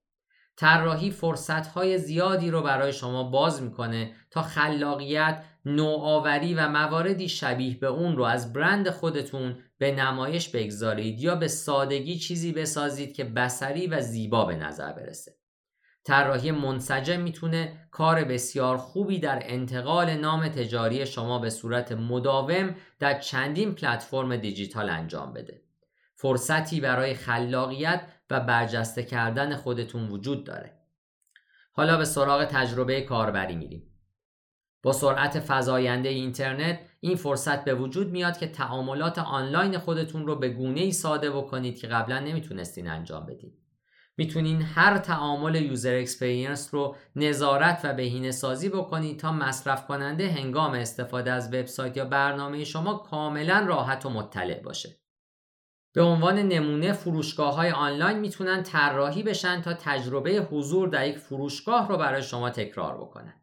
طراحی 0.58 1.12
فرصت 1.12 1.68
های 1.68 1.98
زیادی 1.98 2.52
رو 2.52 2.62
برای 2.62 2.94
شما 2.94 3.24
باز 3.24 3.62
می‌کنه 3.62 4.16
تا 4.32 4.42
خلاقیت 4.42 5.44
نوآوری 5.65 6.53
و 6.53 6.70
مواردی 6.70 7.29
شبیه 7.29 7.77
به 7.77 7.88
اون 7.88 8.17
رو 8.17 8.24
از 8.24 8.53
برند 8.53 8.89
خودتون 8.89 9.55
به 9.77 9.91
نمایش 9.91 10.50
بگذارید 10.50 11.20
یا 11.20 11.36
به 11.36 11.48
سادگی 11.48 12.17
چیزی 12.17 12.51
بسازید 12.51 13.13
که 13.13 13.24
بسری 13.24 13.88
و 13.88 14.01
زیبا 14.01 14.46
به 14.46 14.55
نظر 14.55 14.91
برسه. 14.91 15.36
طراحی 16.03 16.51
منسجم 16.51 17.22
می‌تونه 17.22 17.88
کار 17.91 18.24
بسیار 18.24 18.77
خوبی 18.77 19.20
در 19.20 19.41
انتقال 19.46 20.13
نام 20.13 20.48
تجاری 20.48 21.05
شما 21.05 21.39
به 21.39 21.50
صورت 21.50 21.91
مداوم 21.91 22.75
در 23.00 23.20
چندین 23.20 23.75
پلتفرم 23.75 24.38
دیجیتال 24.38 24.89
انجام 24.89 25.34
بده. 25.34 25.62
فرصتی 26.15 26.82
برای 26.82 27.13
خلاقیت 27.13 28.01
و 28.29 28.39
برجسته 28.39 29.03
کردن 29.03 29.55
خودتون 29.55 30.08
وجود 30.08 30.43
داره. 30.43 30.79
حالا 31.72 31.98
به 31.98 32.05
سراغ 32.05 32.46
تجربه 32.46 33.01
کاربری 33.01 33.55
میریم. 33.55 33.93
با 34.84 34.94
سرعت 34.94 35.44
فزاینده 35.48 36.10
اینترنت 36.10 36.80
این 37.00 37.16
فرصت 37.16 37.63
به 37.63 37.75
وجود 37.75 38.12
میاد 38.12 38.38
که 38.38 38.48
تعاملات 38.48 39.20
آنلاین 39.20 39.78
خودتون 39.78 40.28
رو 40.28 40.36
به 40.36 40.50
گونه 40.50 40.82
ای 40.82 40.92
ساده 40.92 41.32
بکنید 41.32 41.80
که 41.80 41.88
قبلا 41.88 42.20
نمی‌تونستین 42.20 42.90
انجام 42.90 43.25
بدید. 43.25 43.60
می‌تونین 44.18 44.62
هر 44.62 44.98
تعامل 44.98 45.56
user 45.56 45.96
experience 45.96 46.74
رو 46.74 46.96
نظارت 47.16 47.82
و 47.84 47.94
بهینه 47.94 48.32
سازی 48.32 48.70
بکنید 48.70 49.20
تا 49.20 49.32
مصرف 49.32 49.88
کننده 49.88 50.32
هنگام 50.32 50.74
استفاده 50.74 51.32
از 51.32 51.48
وبسایت 51.48 51.98
یا 51.98 52.06
برنامه 52.06 52.63
شما 52.63 52.94
کاملا 52.94 53.66
راحت 53.68 54.06
و 54.06 54.10
مطلع 54.10 54.62
باشه. 54.62 54.90
به 55.94 56.02
عنوان 56.02 56.40
نمونه 56.40 56.94
فروشگاه 56.94 57.56
های 57.56 57.72
آنلاین 57.72 58.20
می‌تونن 58.20 58.63
طراحی 58.63 59.24
بشن 59.24 59.62
تا 59.62 59.74
تجربه 59.74 60.32
حضور 60.52 60.88
در 60.88 61.08
یک 61.08 61.18
فروشگاه 61.18 61.88
رو 61.88 61.98
برای 61.98 62.24
شما 62.24 62.50
تکرار 62.50 62.98
بکنن. 62.98 63.43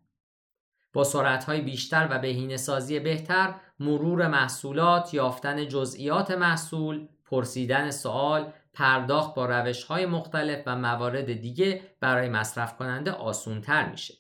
با 0.93 1.05
سرعت 1.05 1.45
های 1.45 1.61
بیشتر 1.61 2.09
و 2.11 2.19
بهینه 2.19 2.57
سازی 2.57 3.01
بهتر 3.01 3.55
مرور 3.81 4.29
محصولات، 4.29 5.15
یافتن 5.15 5.69
جزئیات 5.69 6.31
محصول، 6.31 7.09
پرسیدن 7.25 7.91
سوال 7.91 8.53
پرداخت 8.75 9.35
با 9.35 9.47
روش 9.47 9.85
های 9.85 10.07
مختلف 10.07 10.63
و 10.67 10.77
موارد 10.77 11.33
دیگه 11.33 11.83
برای 12.01 12.29
مصرف 12.29 12.77
کننده 12.77 13.11
آسون 13.11 13.61
تر 13.61 13.91
میشه. 13.91 14.15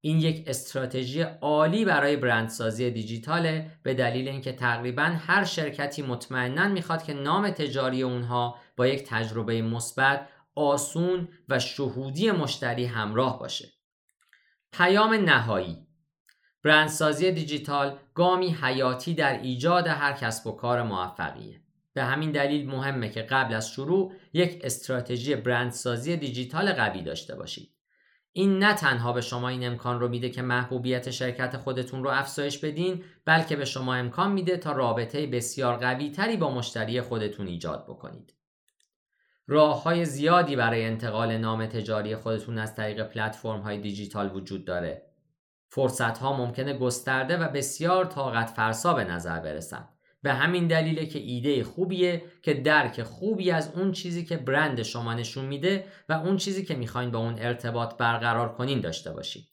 این 0.00 0.18
یک 0.18 0.44
استراتژی 0.46 1.22
عالی 1.22 1.84
برای 1.84 2.16
برندسازی 2.16 2.90
دیجیتاله 2.90 3.70
به 3.82 3.94
دلیل 3.94 4.28
اینکه 4.28 4.52
تقریبا 4.52 5.02
هر 5.02 5.44
شرکتی 5.44 6.02
مطمئنا 6.02 6.68
می‌خواد 6.68 7.02
که 7.02 7.14
نام 7.14 7.50
تجاری 7.50 8.02
اونها 8.02 8.58
با 8.76 8.86
یک 8.86 9.04
تجربه 9.06 9.62
مثبت 9.62 10.28
آسون 10.54 11.28
و 11.48 11.58
شهودی 11.58 12.30
مشتری 12.30 12.84
همراه 12.84 13.38
باشه. 13.38 13.79
پیام 14.72 15.14
نهایی 15.14 15.86
برندسازی 16.62 17.32
دیجیتال 17.32 17.98
گامی 18.14 18.56
حیاتی 18.62 19.14
در 19.14 19.42
ایجاد 19.42 19.86
هر 19.86 20.12
کسب 20.12 20.46
و 20.46 20.52
کار 20.52 20.82
موفقیه. 20.82 21.60
به 21.94 22.02
همین 22.04 22.32
دلیل 22.32 22.66
مهمه 22.66 23.08
که 23.08 23.22
قبل 23.22 23.54
از 23.54 23.70
شروع 23.70 24.12
یک 24.32 24.60
استراتژی 24.64 25.36
برندسازی 25.36 26.16
دیجیتال 26.16 26.72
قوی 26.72 27.02
داشته 27.02 27.34
باشید. 27.34 27.70
این 28.32 28.58
نه 28.58 28.74
تنها 28.74 29.12
به 29.12 29.20
شما 29.20 29.48
این 29.48 29.66
امکان 29.66 30.00
رو 30.00 30.08
میده 30.08 30.30
که 30.30 30.42
محبوبیت 30.42 31.10
شرکت 31.10 31.56
خودتون 31.56 32.04
رو 32.04 32.10
افزایش 32.10 32.58
بدین 32.58 33.04
بلکه 33.24 33.56
به 33.56 33.64
شما 33.64 33.94
امکان 33.94 34.32
میده 34.32 34.56
تا 34.56 34.72
رابطه 34.72 35.26
بسیار 35.26 35.76
قوی 35.76 36.10
تری 36.10 36.36
با 36.36 36.50
مشتری 36.50 37.00
خودتون 37.00 37.46
ایجاد 37.46 37.84
بکنید. 37.84 38.39
راه 39.52 39.82
های 39.82 40.04
زیادی 40.04 40.56
برای 40.56 40.84
انتقال 40.84 41.36
نام 41.36 41.66
تجاری 41.66 42.16
خودتون 42.16 42.58
از 42.58 42.74
طریق 42.74 43.02
پلتفرم 43.02 43.60
های 43.60 43.78
دیجیتال 43.78 44.30
وجود 44.34 44.64
داره. 44.64 45.02
فرصت 45.68 46.18
ها 46.18 46.36
ممکنه 46.36 46.78
گسترده 46.78 47.36
و 47.36 47.48
بسیار 47.48 48.04
طاقت 48.04 48.50
فرسا 48.50 48.94
به 48.94 49.04
نظر 49.04 49.40
برسند. 49.40 49.88
به 50.22 50.32
همین 50.32 50.66
دلیله 50.66 51.06
که 51.06 51.18
ایده 51.18 51.64
خوبیه 51.64 52.22
که 52.42 52.54
درک 52.54 53.02
خوبی 53.02 53.50
از 53.50 53.72
اون 53.74 53.92
چیزی 53.92 54.24
که 54.24 54.36
برند 54.36 54.82
شما 54.82 55.14
نشون 55.14 55.44
میده 55.44 55.84
و 56.08 56.12
اون 56.12 56.36
چیزی 56.36 56.64
که 56.64 56.74
می‌خواین 56.74 57.10
با 57.10 57.18
اون 57.18 57.38
ارتباط 57.38 57.96
برقرار 57.96 58.54
کنین 58.54 58.80
داشته 58.80 59.12
باشید. 59.12 59.49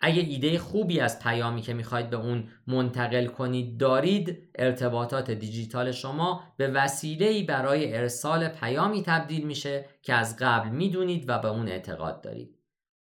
اگه 0.00 0.22
ایده 0.22 0.58
خوبی 0.58 1.00
از 1.00 1.18
پیامی 1.18 1.62
که 1.62 1.74
می‌خواید 1.74 2.10
به 2.10 2.16
اون 2.16 2.48
منتقل 2.66 3.26
کنید 3.26 3.78
دارید 3.78 4.48
ارتباطات 4.54 5.30
دیجیتال 5.30 5.92
شما 5.92 6.42
به 6.56 6.68
وسیله 6.68 7.42
برای 7.42 7.96
ارسال 7.96 8.48
پیامی 8.48 9.02
تبدیل 9.02 9.46
میشه 9.46 9.84
که 10.02 10.14
از 10.14 10.36
قبل 10.40 10.68
می‌دونید 10.68 11.24
و 11.28 11.38
به 11.38 11.48
اون 11.48 11.68
اعتقاد 11.68 12.20
دارید. 12.20 12.58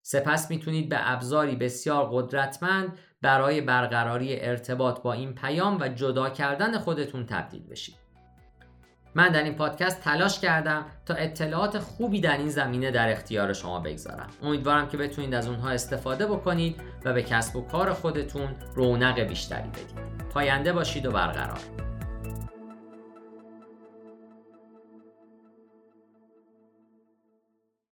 سپس 0.02 0.50
می‌تونید 0.50 0.90
به 0.90 0.98
ابزاری 1.00 1.56
بسیار 1.56 2.10
قدرتمند 2.12 2.98
برای 3.22 3.62
برقراری 3.62 4.40
ارتباط 4.40 5.02
با 5.02 5.14
این 5.14 5.36
پیام 5.36 5.78
و 5.82 5.88
جدا 5.88 6.30
کردن 6.30 6.78
خودتون 6.78 7.26
تبدیل 7.26 7.64
بشید. 7.68 8.09
من 9.16 9.30
در 9.30 9.44
این 9.44 9.54
پادکست 9.54 10.02
تلاش 10.02 10.40
کردم 10.40 10.86
تا 11.06 11.14
اطلاعات 11.14 11.80
خوبی 11.80 12.22
در 12.22 12.38
این 12.38 12.50
زمینه 12.50 12.92
در 12.92 13.12
اختیار 13.12 13.54
شما 13.54 13.80
بگذارم. 13.80 14.30
امیدوارم 14.44 14.90
که 14.90 14.98
بتونید 14.98 15.34
از 15.34 15.48
اونها 15.48 15.70
استفاده 15.70 16.26
بکنید 16.26 16.82
و 17.06 17.14
به 17.14 17.24
کسب 17.24 17.56
و 17.56 17.62
کار 17.62 17.94
خودتون 17.94 18.56
رونق 18.76 19.20
بیشتری 19.20 19.70
بدید. 19.70 20.30
پاینده 20.34 20.74
باشید 20.74 21.06
و 21.06 21.12
برقرار. 21.12 21.89